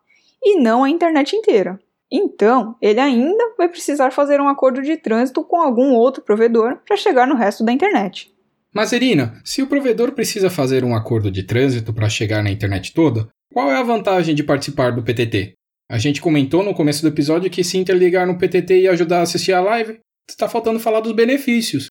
e 0.43 0.59
não 0.59 0.83
à 0.83 0.89
internet 0.89 1.35
inteira. 1.35 1.79
Então, 2.11 2.75
ele 2.81 2.99
ainda 2.99 3.55
vai 3.57 3.67
precisar 3.67 4.11
fazer 4.11 4.39
um 4.39 4.47
acordo 4.47 4.81
de 4.81 4.97
trânsito 4.97 5.43
com 5.43 5.59
algum 5.59 5.93
outro 5.93 6.21
provedor 6.21 6.77
para 6.85 6.97
chegar 6.97 7.25
no 7.25 7.35
resto 7.35 7.63
da 7.63 7.71
internet. 7.71 8.31
Mas, 8.73 8.91
Irina, 8.91 9.41
se 9.43 9.63
o 9.63 9.67
provedor 9.67 10.11
precisa 10.11 10.49
fazer 10.49 10.83
um 10.83 10.95
acordo 10.95 11.31
de 11.31 11.43
trânsito 11.43 11.93
para 11.93 12.09
chegar 12.09 12.43
na 12.43 12.51
internet 12.51 12.93
toda, 12.93 13.27
qual 13.51 13.71
é 13.71 13.77
a 13.77 13.83
vantagem 13.83 14.35
de 14.35 14.43
participar 14.43 14.91
do 14.91 15.03
PTT? 15.03 15.53
A 15.89 15.97
gente 15.97 16.21
comentou 16.21 16.63
no 16.63 16.73
começo 16.73 17.01
do 17.01 17.07
episódio 17.07 17.49
que 17.49 17.63
se 17.63 17.77
interligar 17.77 18.27
no 18.27 18.37
PTT 18.37 18.81
e 18.81 18.87
ajudar 18.87 19.19
a 19.19 19.23
assistir 19.23 19.53
a 19.53 19.59
live, 19.59 19.99
está 20.29 20.47
faltando 20.47 20.79
falar 20.79 21.01
dos 21.01 21.11
benefícios. 21.11 21.87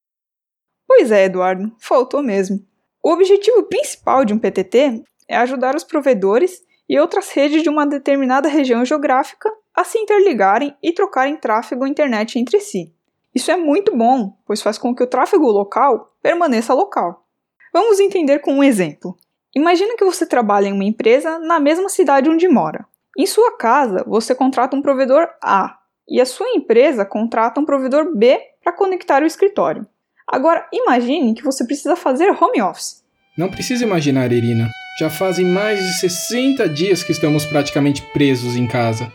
Pois 0.87 1.11
é, 1.11 1.25
Eduardo, 1.25 1.71
faltou 1.79 2.23
mesmo. 2.23 2.70
O 3.03 3.13
objetivo 3.13 3.63
principal 3.63 4.25
de 4.25 4.35
um 4.35 4.39
PTT 4.39 5.03
é 5.29 5.37
ajudar 5.37 5.75
os 5.75 5.85
provedores 5.85 6.61
e 6.89 6.99
outras 6.99 7.31
redes 7.31 7.63
de 7.63 7.69
uma 7.69 7.87
determinada 7.87 8.49
região 8.49 8.85
geográfica 8.85 9.51
a 9.75 9.85
se 9.85 9.99
interligarem 9.99 10.77
e 10.83 10.93
trocarem 10.93 11.37
tráfego 11.37 11.87
internet 11.87 12.39
entre 12.39 12.61
si. 12.61 12.93
Isso 13.35 13.51
é 13.51 13.57
muito 13.57 13.97
bom, 13.97 14.37
pois 14.45 14.61
faz 14.61 14.77
com 14.77 14.95
que 14.95 15.03
o 15.03 15.07
tráfego 15.07 15.47
local 15.47 16.15
permaneça 16.21 16.75
local. 16.75 17.25
Vamos 17.73 18.01
entender 18.01 18.41
com 18.41 18.55
um 18.55 18.65
exemplo. 18.65 19.17
Imagina 19.55 19.97
que 19.97 20.05
você 20.05 20.27
trabalha 20.27 20.67
em 20.67 20.73
uma 20.73 20.85
empresa 20.85 21.39
na 21.39 21.59
mesma 21.59 21.89
cidade 21.89 22.29
onde 22.29 22.49
mora. 22.49 22.85
Em 23.17 23.27
sua 23.27 23.57
casa, 23.57 24.05
você 24.07 24.35
contrata 24.35 24.77
um 24.77 24.83
provedor 24.83 25.29
A 25.43 25.79
e 26.09 26.21
a 26.21 26.27
sua 26.27 26.49
empresa 26.51 27.05
contrata 27.05 27.61
um 27.61 27.65
provedor 27.65 28.15
B 28.17 28.41
para 28.63 28.73
conectar 28.73 29.23
o 29.23 29.27
escritório. 29.27 29.87
Agora, 30.31 30.65
imagine 30.73 31.35
que 31.35 31.43
você 31.43 31.65
precisa 31.65 31.97
fazer 31.97 32.31
home 32.31 32.63
office. 32.63 33.03
Não 33.37 33.51
precisa 33.51 33.85
imaginar, 33.85 34.31
Irina. 34.31 34.71
Já 34.99 35.11
fazem 35.11 35.45
mais 35.45 35.81
de 35.81 35.99
60 35.99 36.69
dias 36.69 37.03
que 37.03 37.11
estamos 37.11 37.45
praticamente 37.45 38.03
presos 38.13 38.55
em 38.55 38.67
casa. 38.67 39.13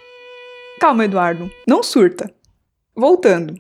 Calma, 0.80 1.06
Eduardo, 1.06 1.50
não 1.66 1.82
surta. 1.82 2.34
Voltando. 2.94 3.58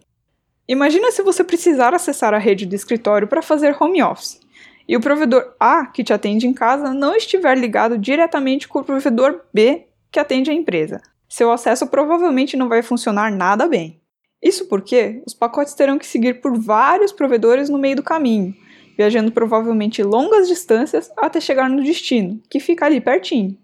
Imagina 0.67 1.11
se 1.11 1.21
você 1.21 1.43
precisar 1.43 1.93
acessar 1.93 2.33
a 2.33 2.37
rede 2.37 2.65
do 2.65 2.75
escritório 2.75 3.27
para 3.27 3.41
fazer 3.41 3.75
home 3.79 4.01
office 4.03 4.39
e 4.87 4.97
o 4.97 4.99
provedor 4.99 5.55
A 5.59 5.85
que 5.85 6.03
te 6.03 6.11
atende 6.11 6.47
em 6.47 6.53
casa 6.53 6.93
não 6.93 7.15
estiver 7.15 7.57
ligado 7.57 7.97
diretamente 7.97 8.67
com 8.67 8.79
o 8.79 8.83
provedor 8.83 9.41
B 9.53 9.87
que 10.11 10.19
atende 10.19 10.49
a 10.49 10.53
empresa. 10.53 11.01
Seu 11.29 11.51
acesso 11.51 11.87
provavelmente 11.87 12.57
não 12.57 12.67
vai 12.67 12.81
funcionar 12.81 13.31
nada 13.31 13.67
bem. 13.67 14.01
Isso 14.41 14.67
porque 14.67 15.21
os 15.25 15.33
pacotes 15.33 15.73
terão 15.73 15.97
que 15.97 16.05
seguir 16.05 16.41
por 16.41 16.57
vários 16.57 17.11
provedores 17.11 17.69
no 17.69 17.77
meio 17.77 17.95
do 17.95 18.03
caminho, 18.03 18.55
viajando 18.97 19.31
provavelmente 19.31 20.03
longas 20.03 20.47
distâncias 20.47 21.11
até 21.17 21.39
chegar 21.39 21.69
no 21.69 21.83
destino, 21.83 22.39
que 22.49 22.59
fica 22.59 22.85
ali 22.85 23.01
pertinho. 23.01 23.57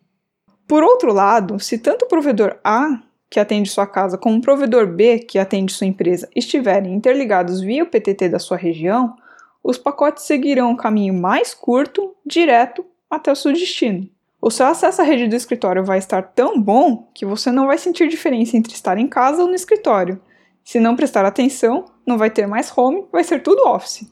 Por 0.68 0.84
outro 0.84 1.13
lado, 1.13 1.60
se 1.60 1.78
tanto 1.78 2.06
o 2.06 2.08
provedor 2.08 2.58
A 2.63 3.01
que 3.30 3.40
atende 3.40 3.70
sua 3.70 3.88
casa, 3.88 4.18
com 4.18 4.36
o 4.36 4.42
provedor 4.42 4.86
B, 4.88 5.20
que 5.20 5.40
atende 5.40 5.72
sua 5.72 5.88
empresa, 5.88 6.30
estiverem 6.36 6.94
interligados 6.94 7.62
via 7.62 7.84
o 7.84 7.88
PTT 7.88 8.28
da 8.28 8.40
sua 8.40 8.58
região, 8.58 9.16
os 9.63 9.78
pacotes 9.78 10.24
seguirão 10.24 10.74
o 10.74 10.78
caminho 10.78 11.13
mais 11.13 11.54
curto, 11.54 12.13
direto, 12.25 12.86
até 13.10 13.32
o 13.32 13.36
seu 13.36 13.54
destino. 13.54 14.10
O 14.42 14.50
seu 14.50 14.66
acesso 14.66 15.01
à 15.01 15.06
rede 15.06 15.28
do 15.28 15.36
escritório 15.36 15.86
vai 15.86 15.98
estar 15.98 16.24
tão 16.24 16.60
bom 16.60 17.10
que 17.13 17.25
você 17.25 17.51
não 17.51 17.68
vai 17.68 17.78
sentir 17.78 18.08
diferença 18.08 18.58
entre 18.58 18.74
estar 18.74 18.98
em 18.98 19.08
casa 19.08 19.44
ou 19.44 19.48
no 19.48 19.56
escritório. 19.56 20.20
Se 20.63 20.80
não 20.80 20.96
prestar 20.96 21.25
atenção, 21.25 21.86
não 22.06 22.18
vai 22.18 22.30
ter 22.30 22.48
mais 22.48 22.72
home, 22.75 23.06
vai 23.12 23.24
ser 23.24 23.41
tudo 23.41 23.68
office. 23.68 24.08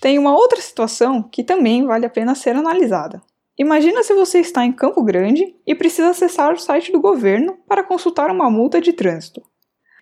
Tem 0.00 0.18
uma 0.18 0.32
outra 0.32 0.60
situação 0.60 1.22
que 1.22 1.42
também 1.42 1.84
vale 1.84 2.06
a 2.06 2.10
pena 2.10 2.34
ser 2.34 2.54
analisada. 2.54 3.20
Imagina 3.58 4.04
se 4.04 4.14
você 4.14 4.38
está 4.38 4.64
em 4.64 4.72
Campo 4.72 5.02
Grande 5.02 5.56
e 5.66 5.74
precisa 5.74 6.10
acessar 6.10 6.52
o 6.52 6.58
site 6.58 6.92
do 6.92 7.00
governo 7.00 7.58
para 7.68 7.82
consultar 7.82 8.30
uma 8.30 8.48
multa 8.48 8.80
de 8.80 8.92
trânsito. 8.92 9.42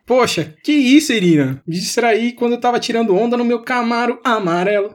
Poxa, 0.05 0.55
que 0.63 0.73
isso, 0.73 1.13
Irina? 1.13 1.63
Me 1.67 1.75
distraí 1.75 2.33
quando 2.33 2.53
eu 2.53 2.57
estava 2.57 2.79
tirando 2.79 3.17
onda 3.17 3.37
no 3.37 3.45
meu 3.45 3.63
Camaro 3.63 4.21
amarelo. 4.23 4.95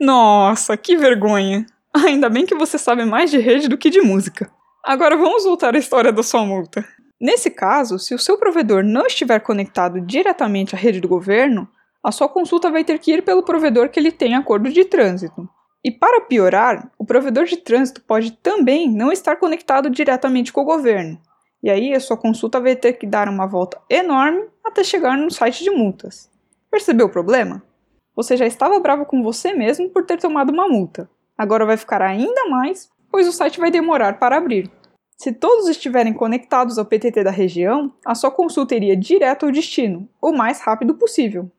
Nossa, 0.00 0.76
que 0.76 0.96
vergonha! 0.96 1.66
Ainda 1.92 2.28
bem 2.28 2.46
que 2.46 2.54
você 2.54 2.78
sabe 2.78 3.04
mais 3.04 3.30
de 3.30 3.38
rede 3.38 3.68
do 3.68 3.76
que 3.76 3.90
de 3.90 4.00
música. 4.00 4.50
Agora 4.84 5.16
vamos 5.16 5.42
voltar 5.44 5.74
à 5.74 5.78
história 5.78 6.12
da 6.12 6.22
sua 6.22 6.44
multa. 6.44 6.86
Nesse 7.20 7.50
caso, 7.50 7.98
se 7.98 8.14
o 8.14 8.18
seu 8.18 8.36
provedor 8.38 8.84
não 8.84 9.06
estiver 9.06 9.40
conectado 9.40 10.00
diretamente 10.00 10.74
à 10.74 10.78
rede 10.78 11.00
do 11.00 11.08
governo, 11.08 11.68
a 12.02 12.12
sua 12.12 12.28
consulta 12.28 12.70
vai 12.70 12.84
ter 12.84 12.98
que 12.98 13.12
ir 13.12 13.22
pelo 13.22 13.42
provedor 13.42 13.88
que 13.88 13.98
ele 13.98 14.12
tem 14.12 14.34
acordo 14.34 14.70
de 14.70 14.84
trânsito. 14.84 15.48
E 15.82 15.90
para 15.90 16.20
piorar, 16.20 16.90
o 16.98 17.04
provedor 17.04 17.44
de 17.44 17.56
trânsito 17.56 18.02
pode 18.02 18.32
também 18.32 18.90
não 18.90 19.10
estar 19.10 19.36
conectado 19.36 19.88
diretamente 19.88 20.52
com 20.52 20.60
o 20.60 20.64
governo. 20.64 21.18
E 21.62 21.70
aí 21.70 21.94
a 21.94 22.00
sua 22.00 22.16
consulta 22.16 22.60
vai 22.60 22.76
ter 22.76 22.92
que 22.94 23.06
dar 23.06 23.28
uma 23.28 23.46
volta 23.46 23.80
enorme 23.88 24.44
até 24.64 24.84
chegar 24.84 25.16
no 25.16 25.30
site 25.30 25.64
de 25.64 25.70
multas. 25.70 26.30
Percebeu 26.70 27.06
o 27.06 27.10
problema? 27.10 27.62
Você 28.14 28.36
já 28.36 28.46
estava 28.46 28.78
bravo 28.78 29.06
com 29.06 29.22
você 29.22 29.52
mesmo 29.52 29.88
por 29.90 30.04
ter 30.04 30.18
tomado 30.18 30.50
uma 30.50 30.68
multa. 30.68 31.08
Agora 31.36 31.66
vai 31.66 31.76
ficar 31.76 32.02
ainda 32.02 32.48
mais, 32.48 32.88
pois 33.10 33.26
o 33.26 33.32
site 33.32 33.58
vai 33.60 33.70
demorar 33.70 34.18
para 34.18 34.36
abrir. 34.36 34.70
Se 35.18 35.32
todos 35.32 35.68
estiverem 35.68 36.12
conectados 36.12 36.78
ao 36.78 36.84
PTT 36.84 37.24
da 37.24 37.30
região, 37.30 37.92
a 38.04 38.14
sua 38.14 38.30
consulta 38.30 38.74
iria 38.74 38.96
direto 38.96 39.46
ao 39.46 39.52
destino, 39.52 40.08
o 40.20 40.30
mais 40.30 40.60
rápido 40.60 40.94
possível. 40.94 41.50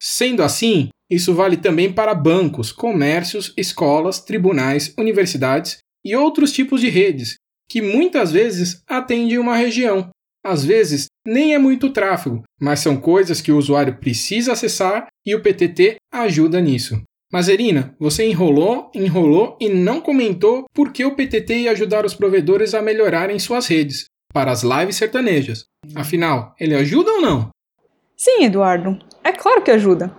Sendo 0.00 0.42
assim, 0.42 0.88
isso 1.10 1.34
vale 1.34 1.56
também 1.56 1.92
para 1.92 2.14
bancos, 2.14 2.70
comércios, 2.70 3.52
escolas, 3.56 4.20
tribunais, 4.20 4.94
universidades 4.96 5.78
e 6.04 6.14
outros 6.14 6.52
tipos 6.52 6.80
de 6.80 6.88
redes, 6.88 7.36
que 7.68 7.82
muitas 7.82 8.30
vezes 8.30 8.82
atendem 8.86 9.38
uma 9.38 9.56
região. 9.56 10.10
Às 10.44 10.64
vezes, 10.64 11.06
nem 11.26 11.54
é 11.54 11.58
muito 11.58 11.90
tráfego, 11.90 12.42
mas 12.60 12.80
são 12.80 13.00
coisas 13.00 13.40
que 13.40 13.50
o 13.50 13.56
usuário 13.56 13.98
precisa 13.98 14.52
acessar 14.52 15.08
e 15.24 15.34
o 15.34 15.42
PTT 15.42 15.96
ajuda 16.12 16.60
nisso. 16.60 17.02
Mas 17.34 17.48
Erina, 17.48 17.94
você 17.98 18.24
enrolou, 18.24 18.90
enrolou 18.94 19.58
e 19.60 19.68
não 19.68 20.00
comentou 20.00 20.66
por 20.72 20.92
que 20.92 21.04
o 21.04 21.16
PTT 21.16 21.62
ia 21.62 21.72
ajudar 21.72 22.06
os 22.06 22.14
provedores 22.14 22.72
a 22.72 22.80
melhorarem 22.80 23.38
suas 23.40 23.66
redes 23.66 24.04
para 24.32 24.52
as 24.52 24.62
lives 24.62 24.94
sertanejas. 24.94 25.64
Afinal, 25.94 26.54
ele 26.60 26.76
ajuda 26.76 27.10
ou 27.10 27.20
não? 27.20 27.50
Sim, 28.16 28.44
Eduardo. 28.44 28.96
É 29.24 29.32
claro 29.32 29.62
que 29.62 29.70
ajuda 29.72 30.14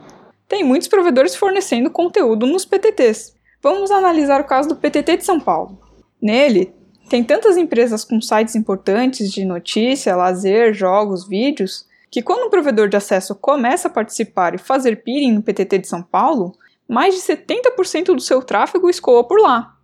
tem 0.48 0.64
muitos 0.64 0.88
provedores 0.88 1.36
fornecendo 1.36 1.90
conteúdo 1.90 2.46
nos 2.46 2.66
PTTs. 2.66 3.34
Vamos 3.62 3.90
analisar 3.92 4.42
o 4.42 4.46
caso 4.46 4.70
do 4.70 4.76
PTT 4.76 5.18
de 5.18 5.26
São 5.26 5.40
Paulo. 5.40 5.80
Nele, 6.22 6.74
tem 7.10 7.24
tantas 7.24 7.58
empresas 7.58 8.04
com 8.04 8.22
sites 8.22 8.56
importantes 8.56 9.32
de 9.32 9.44
notícia, 9.44 10.16
lazer, 10.16 10.74
jogos, 10.74 11.28
vídeos, 11.28 11.88
que 12.12 12.22
quando 12.22 12.48
um 12.48 12.50
provedor 12.50 12.88
de 12.88 12.96
acesso 12.96 13.36
começa 13.36 13.88
a 13.88 13.92
participar 13.92 14.54
e 14.54 14.60
fazer 14.60 15.04
peering 15.04 15.34
no 15.34 15.42
PTT 15.42 15.80
de 15.80 15.88
São 15.88 16.02
Paulo, 16.02 16.54
mais 16.88 17.16
de 17.16 17.22
70% 17.22 18.14
do 18.14 18.22
seu 18.22 18.42
tráfego 18.42 18.90
escoa 18.90 19.24
por 19.24 19.40
lá. 19.40 19.78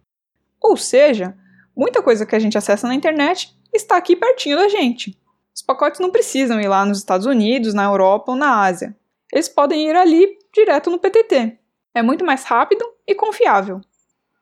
Ou 0.59 0.77
seja, 0.77 1.35
muita 1.75 2.01
coisa 2.01 2.25
que 2.25 2.35
a 2.35 2.39
gente 2.39 2.57
acessa 2.57 2.87
na 2.87 2.95
internet 2.95 3.55
está 3.73 3.97
aqui 3.97 4.15
pertinho 4.15 4.57
da 4.57 4.69
gente. 4.69 5.17
Os 5.53 5.61
pacotes 5.61 5.99
não 5.99 6.11
precisam 6.11 6.61
ir 6.61 6.67
lá 6.67 6.85
nos 6.85 6.99
Estados 6.99 7.25
Unidos, 7.25 7.73
na 7.73 7.85
Europa 7.85 8.31
ou 8.31 8.37
na 8.37 8.61
Ásia. 8.63 8.95
Eles 9.31 9.49
podem 9.49 9.89
ir 9.89 9.95
ali 9.95 10.37
direto 10.53 10.89
no 10.89 10.99
PTT. 10.99 11.57
É 11.93 12.01
muito 12.01 12.25
mais 12.25 12.43
rápido 12.43 12.85
e 13.07 13.15
confiável. 13.15 13.81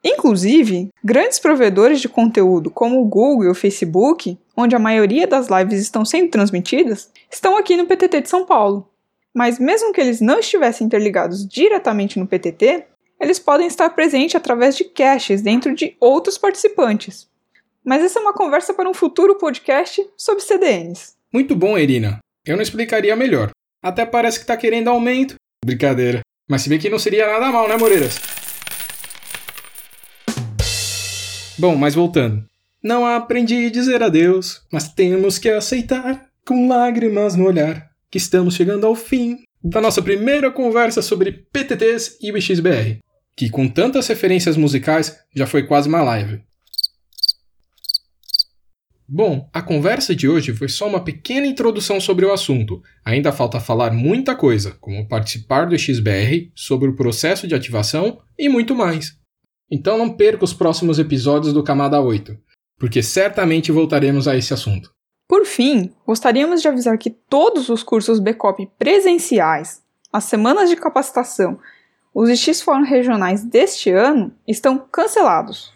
Inclusive, 0.04 0.90
grandes 1.04 1.40
provedores 1.40 2.00
de 2.00 2.08
conteúdo 2.08 2.72
como 2.72 3.02
o 3.02 3.06
Google 3.06 3.46
e 3.46 3.50
o 3.50 3.56
Facebook, 3.56 4.38
onde 4.56 4.76
a 4.76 4.80
maioria 4.80 5.28
das 5.28 5.48
lives 5.48 5.82
estão 5.82 6.06
sendo 6.06 6.30
transmitidas, 6.30 7.12
estão 7.30 7.58
aqui 7.58 7.76
no 7.76 7.86
PTT 7.86 8.22
de 8.22 8.30
São 8.30 8.46
Paulo. 8.46 8.90
Mas 9.36 9.60
mesmo 9.60 9.94
que 9.94 10.02
eles 10.02 10.22
não 10.22 10.40
estivessem 10.40 10.88
interligados 10.88 11.48
diretamente 11.48 12.18
no 12.20 12.28
PTT, 12.28 12.86
eles 13.20 13.38
podem 13.38 13.68
estar 13.68 13.90
presentes 13.92 14.36
através 14.36 14.76
de 14.76 14.86
caches 14.86 15.42
dentro 15.42 15.76
de 15.76 15.96
outros 16.00 16.38
participantes. 16.38 17.28
Mas 17.84 18.04
essa 18.04 18.20
é 18.20 18.22
uma 18.22 18.34
conversa 18.34 18.74
para 18.74 18.90
um 18.90 18.94
futuro 18.94 19.38
podcast 19.38 20.06
sobre 20.18 20.44
CDNs. 20.44 21.16
Muito 21.32 21.56
bom, 21.56 21.78
Irina. 21.78 22.20
Eu 22.46 22.56
não 22.56 22.64
explicaria 22.64 23.16
melhor. 23.16 23.52
Até 23.82 24.06
parece 24.06 24.40
que 24.40 24.46
tá 24.46 24.58
querendo 24.58 24.90
aumento. 24.90 25.36
Brincadeira. 25.64 26.22
Mas 26.50 26.64
se 26.64 26.70
bem 26.70 26.80
que 26.80 26.90
não 26.90 27.00
seria 27.00 27.28
nada 27.28 27.52
mal, 27.52 27.68
né, 27.68 27.78
Moreiras? 27.78 28.16
Bom, 31.58 31.76
mas 31.76 31.94
voltando. 31.94 32.44
Não 32.82 33.06
aprendi 33.06 33.66
a 33.66 33.70
dizer 33.70 34.02
adeus, 34.02 34.62
mas 34.72 34.88
temos 34.88 35.38
que 35.38 35.50
aceitar, 35.50 36.30
com 36.46 36.70
lágrimas 36.70 37.36
no 37.36 37.46
olhar, 37.46 37.89
que 38.12 38.18
estamos 38.18 38.56
chegando 38.56 38.86
ao 38.86 38.96
fim 38.96 39.38
da 39.64 39.82
nossa 39.82 40.02
primeira 40.02 40.52
conversa 40.52 41.02
sobre 41.02 41.32
PTTs 41.32 42.18
e 42.22 42.32
o 42.32 42.42
XBR, 42.42 43.00
que 43.36 43.50
com 43.50 43.68
tantas 43.68 44.08
referências 44.08 44.56
musicais 44.56 45.18
já 45.36 45.46
foi 45.46 45.64
quase 45.64 45.90
uma 45.90 46.02
live. 46.02 46.42
Bom, 49.12 49.50
a 49.52 49.62
conversa 49.62 50.16
de 50.16 50.30
hoje 50.30 50.54
foi 50.54 50.70
só 50.70 50.88
uma 50.88 51.04
pequena 51.04 51.48
introdução 51.48 52.00
sobre 52.00 52.26
o 52.26 52.32
assunto. 52.32 52.80
Ainda 53.04 53.32
falta 53.32 53.60
falar 53.60 53.92
muita 53.92 54.36
coisa, 54.36 54.78
como 54.80 55.08
participar 55.08 55.66
do 55.66 55.78
XBR, 55.78 56.52
sobre 56.54 56.88
o 56.88 56.96
processo 56.96 57.48
de 57.48 57.56
ativação 57.56 58.22
e 58.38 58.48
muito 58.48 58.76
mais. 58.76 59.18
Então 59.72 59.98
não 59.98 60.16
perca 60.16 60.46
os 60.46 60.54
próximos 60.54 61.00
episódios 61.00 61.52
do 61.54 61.64
Camada 61.64 62.00
8, 62.00 62.38
porque 62.78 63.02
certamente 63.02 63.72
voltaremos 63.72 64.28
a 64.28 64.38
esse 64.38 64.54
assunto. 64.54 64.92
Por 65.30 65.46
fim, 65.46 65.94
gostaríamos 66.08 66.60
de 66.60 66.68
avisar 66.68 66.98
que 66.98 67.12
todos 67.12 67.70
os 67.70 67.84
cursos 67.84 68.20
BCOP 68.20 68.68
presenciais, 68.80 69.84
as 70.12 70.24
semanas 70.24 70.72
de 70.72 70.76
capacitação, 70.76 71.60
os 72.12 72.36
X 72.36 72.64
Fórum 72.64 72.82
regionais 72.82 73.44
deste 73.44 73.92
ano 73.92 74.34
estão 74.48 74.80
cancelados. 74.92 75.72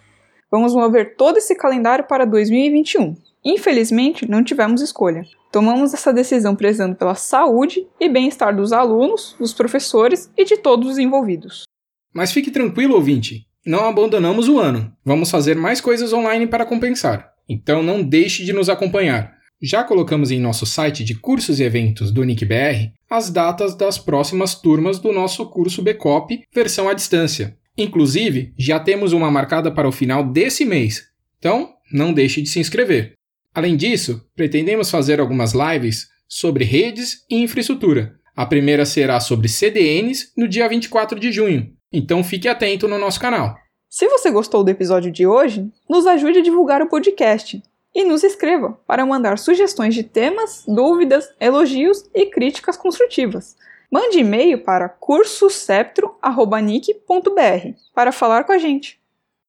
Vamos 0.50 0.74
mover 0.74 1.16
todo 1.16 1.38
esse 1.38 1.56
calendário 1.56 2.06
para 2.06 2.26
2021. 2.26 3.16
Infelizmente, 3.46 4.28
não 4.28 4.44
tivemos 4.44 4.82
escolha. 4.82 5.24
Tomamos 5.52 5.94
essa 5.94 6.12
decisão 6.12 6.56
prezando 6.56 6.96
pela 6.96 7.14
saúde 7.14 7.88
e 8.00 8.10
bem-estar 8.10 8.56
dos 8.56 8.74
alunos, 8.74 9.36
dos 9.38 9.54
professores 9.54 10.32
e 10.36 10.46
de 10.46 10.58
todos 10.58 10.90
os 10.90 10.98
envolvidos. 10.98 11.66
Mas 12.12 12.32
fique 12.32 12.50
tranquilo, 12.50 12.96
ouvinte. 12.96 13.46
Não 13.64 13.88
abandonamos 13.88 14.50
o 14.50 14.58
ano. 14.58 14.92
Vamos 15.06 15.30
fazer 15.30 15.56
mais 15.56 15.80
coisas 15.80 16.12
online 16.12 16.48
para 16.48 16.66
compensar. 16.66 17.34
Então 17.48 17.84
não 17.84 18.02
deixe 18.02 18.44
de 18.44 18.52
nos 18.52 18.68
acompanhar. 18.68 19.43
Já 19.66 19.82
colocamos 19.82 20.30
em 20.30 20.42
nosso 20.42 20.66
site 20.66 21.06
de 21.06 21.16
cursos 21.16 21.58
e 21.58 21.64
eventos 21.64 22.12
do 22.12 22.22
NICBR 22.26 22.92
as 23.10 23.30
datas 23.30 23.74
das 23.74 23.98
próximas 23.98 24.56
turmas 24.56 25.00
do 25.00 25.14
nosso 25.14 25.46
curso 25.46 25.82
BCOP 25.82 26.44
versão 26.54 26.90
à 26.90 26.94
distância. 26.94 27.58
Inclusive, 27.78 28.54
já 28.58 28.78
temos 28.78 29.14
uma 29.14 29.32
marcada 29.32 29.72
para 29.72 29.88
o 29.88 29.92
final 29.94 30.22
desse 30.22 30.66
mês, 30.66 31.04
então 31.40 31.76
não 31.94 32.12
deixe 32.12 32.42
de 32.42 32.50
se 32.50 32.60
inscrever. 32.60 33.14
Além 33.56 33.78
disso, 33.78 34.28
pretendemos 34.36 34.92
fazer 34.92 35.22
algumas 35.22 35.54
lives 35.54 36.10
sobre 36.28 36.66
redes 36.66 37.24
e 37.32 37.42
infraestrutura. 37.42 38.16
A 38.36 38.46
primeira 38.46 38.84
será 38.84 39.22
sobre 39.22 39.48
CDNs 39.48 40.34
no 40.36 40.46
dia 40.46 40.68
24 40.68 41.18
de 41.18 41.32
junho, 41.32 41.72
então 41.90 42.22
fique 42.22 42.50
atento 42.50 42.86
no 42.86 43.00
nosso 43.00 43.18
canal. 43.18 43.56
Se 43.88 44.10
você 44.10 44.30
gostou 44.30 44.62
do 44.62 44.72
episódio 44.72 45.10
de 45.10 45.26
hoje, 45.26 45.72
nos 45.90 46.06
ajude 46.06 46.40
a 46.40 46.44
divulgar 46.44 46.82
o 46.82 46.90
podcast 46.90 47.64
e 47.94 48.04
nos 48.04 48.24
escreva 48.24 48.80
para 48.88 49.06
mandar 49.06 49.38
sugestões 49.38 49.94
de 49.94 50.04
temas, 50.04 50.64
dúvidas, 50.68 51.30
elogios 51.40 52.10
e 52.14 52.26
críticas 52.26 52.76
construtivas. 52.76 53.56
Mande 53.92 54.20
e-mail 54.20 54.64
para 54.64 54.90
cursoceptro.nic.br 54.90 57.78
para 57.94 58.12
falar 58.12 58.44
com 58.44 58.52
a 58.52 58.58
gente. 58.58 59.00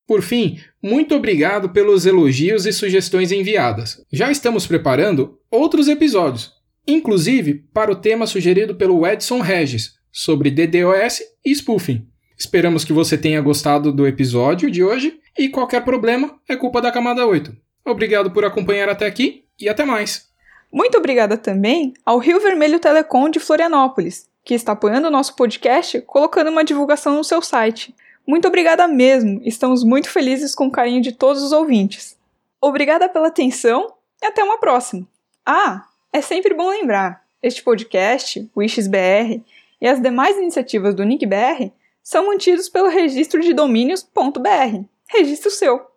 Por 0.07 0.21
fim, 0.21 0.61
muito 0.83 1.15
obrigado 1.15 1.71
pelos 1.71 2.05
elogios 2.05 2.67
e 2.67 2.73
sugestões 2.73 3.33
enviadas. 3.33 4.05
Já 4.13 4.31
estamos 4.31 4.67
preparando 4.67 5.39
outros 5.51 5.89
episódios, 5.89 6.53
inclusive 6.87 7.65
para 7.73 7.91
o 7.91 7.97
tema 7.97 8.27
sugerido 8.27 8.75
pelo 8.75 9.07
Edson 9.07 9.41
Regis 9.41 9.95
sobre 10.13 10.51
DDoS 10.51 11.23
e 11.43 11.55
spoofing. 11.55 12.07
Esperamos 12.39 12.85
que 12.85 12.93
você 12.93 13.17
tenha 13.17 13.41
gostado 13.41 13.91
do 13.91 14.07
episódio 14.07 14.71
de 14.71 14.85
hoje 14.85 15.19
e 15.39 15.49
qualquer 15.49 15.83
problema 15.85 16.39
é 16.47 16.55
culpa 16.55 16.83
da 16.83 16.93
camada 16.93 17.27
8. 17.27 17.64
Obrigado 17.85 18.31
por 18.31 18.45
acompanhar 18.45 18.89
até 18.89 19.07
aqui 19.07 19.45
e 19.61 19.69
até 19.69 19.85
mais. 19.85 20.29
Muito 20.73 20.99
obrigada 20.99 21.37
também 21.37 21.95
ao 22.05 22.19
Rio 22.19 22.41
Vermelho 22.41 22.81
Telecom 22.81 23.29
de 23.29 23.39
Florianópolis, 23.39 24.29
que 24.45 24.55
está 24.55 24.73
apoiando 24.73 25.09
o 25.09 25.11
nosso 25.11 25.37
podcast 25.37 26.01
colocando 26.03 26.51
uma 26.51 26.65
divulgação 26.65 27.15
no 27.15 27.23
seu 27.23 27.41
site. 27.41 27.95
Muito 28.27 28.49
obrigada 28.49 28.89
mesmo, 28.89 29.41
estamos 29.45 29.85
muito 29.85 30.09
felizes 30.09 30.55
com 30.55 30.67
o 30.67 30.73
carinho 30.73 31.03
de 31.03 31.13
todos 31.13 31.43
os 31.43 31.53
ouvintes. 31.53 32.19
Obrigada 32.61 33.09
pela 33.09 33.29
atenção 33.29 33.95
e 34.23 34.27
até 34.27 34.43
uma 34.43 34.59
próxima. 34.59 35.07
Ah, 35.45 35.85
é 36.13 36.23
sempre 36.23 36.55
bom 36.55 36.71
lembrar, 36.71 37.23
este 37.43 37.63
podcast, 37.63 38.51
o 38.55 38.63
e 38.63 39.87
as 39.87 40.01
demais 40.01 40.37
iniciativas 40.39 40.95
do 40.95 41.05
NICBR 41.05 41.71
são 42.03 42.27
mantidos 42.27 42.69
pelo 42.69 42.89
registro 42.89 43.41
de 43.41 43.53
domínios.br. 43.53 44.85
Registro 45.09 45.51
seu. 45.51 45.94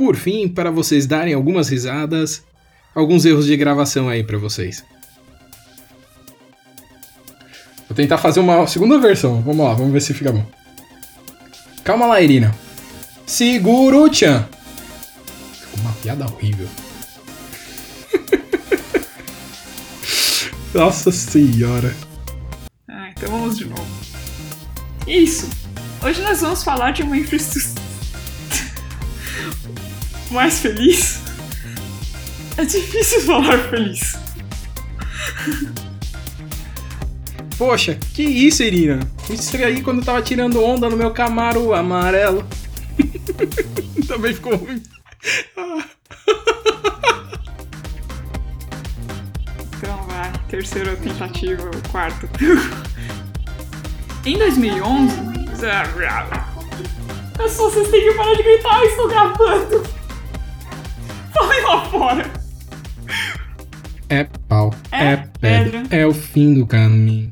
Por 0.00 0.16
fim, 0.16 0.48
para 0.48 0.70
vocês 0.70 1.06
darem 1.06 1.34
algumas 1.34 1.68
risadas, 1.68 2.42
alguns 2.94 3.26
erros 3.26 3.44
de 3.44 3.54
gravação 3.54 4.08
aí 4.08 4.24
para 4.24 4.38
vocês. 4.38 4.82
Vou 7.86 7.94
tentar 7.94 8.16
fazer 8.16 8.40
uma 8.40 8.66
segunda 8.66 8.98
versão. 8.98 9.42
Vamos 9.42 9.62
lá, 9.62 9.74
vamos 9.74 9.92
ver 9.92 10.00
se 10.00 10.14
fica 10.14 10.32
bom. 10.32 10.42
Calma 11.84 12.06
lá, 12.06 12.18
Irina. 12.18 12.50
Seguro 13.26 14.10
Chan. 14.10 14.48
Ficou 15.52 15.80
uma 15.80 15.92
piada 15.92 16.24
horrível. 16.24 16.66
Nossa 20.72 21.12
senhora. 21.12 21.94
Ah, 22.88 23.10
então 23.10 23.30
vamos 23.30 23.58
de 23.58 23.66
novo. 23.66 23.86
Isso. 25.06 25.46
Hoje 26.02 26.22
nós 26.22 26.40
vamos 26.40 26.64
falar 26.64 26.92
de 26.92 27.02
uma 27.02 27.18
infraestrutura 27.18 27.79
mais 30.30 30.58
feliz. 30.60 31.20
É 32.56 32.64
difícil 32.64 33.22
falar 33.22 33.58
feliz. 33.70 34.16
Poxa, 37.56 37.98
que 38.14 38.22
isso, 38.22 38.62
Irina? 38.62 39.00
Me 39.28 39.36
distraí 39.36 39.82
quando 39.82 40.04
tava 40.04 40.22
tirando 40.22 40.62
onda 40.64 40.88
no 40.88 40.96
meu 40.96 41.10
Camaro 41.10 41.74
amarelo. 41.74 42.44
Também 44.08 44.34
ficou 44.34 44.56
ruim. 44.56 44.82
então 49.76 50.06
vai, 50.06 50.32
terceira 50.48 50.96
tentativa, 50.96 51.70
quarto. 51.90 52.28
em 54.24 54.38
2011... 54.38 55.40
Pessoal, 57.36 57.70
vocês 57.70 57.88
têm 57.90 58.08
que 58.08 58.14
parar 58.14 58.34
de 58.34 58.42
gritar, 58.42 58.82
estou 58.84 59.08
gravando. 59.08 59.99
Falem 61.50 61.64
lá 61.64 61.84
fora. 61.86 62.30
É 64.08 64.24
pau, 64.48 64.72
é, 64.92 65.12
é 65.12 65.24
pedra, 65.40 65.82
é 65.90 66.06
o 66.06 66.14
fim 66.14 66.54
do 66.54 66.64
caminho. 66.64 67.29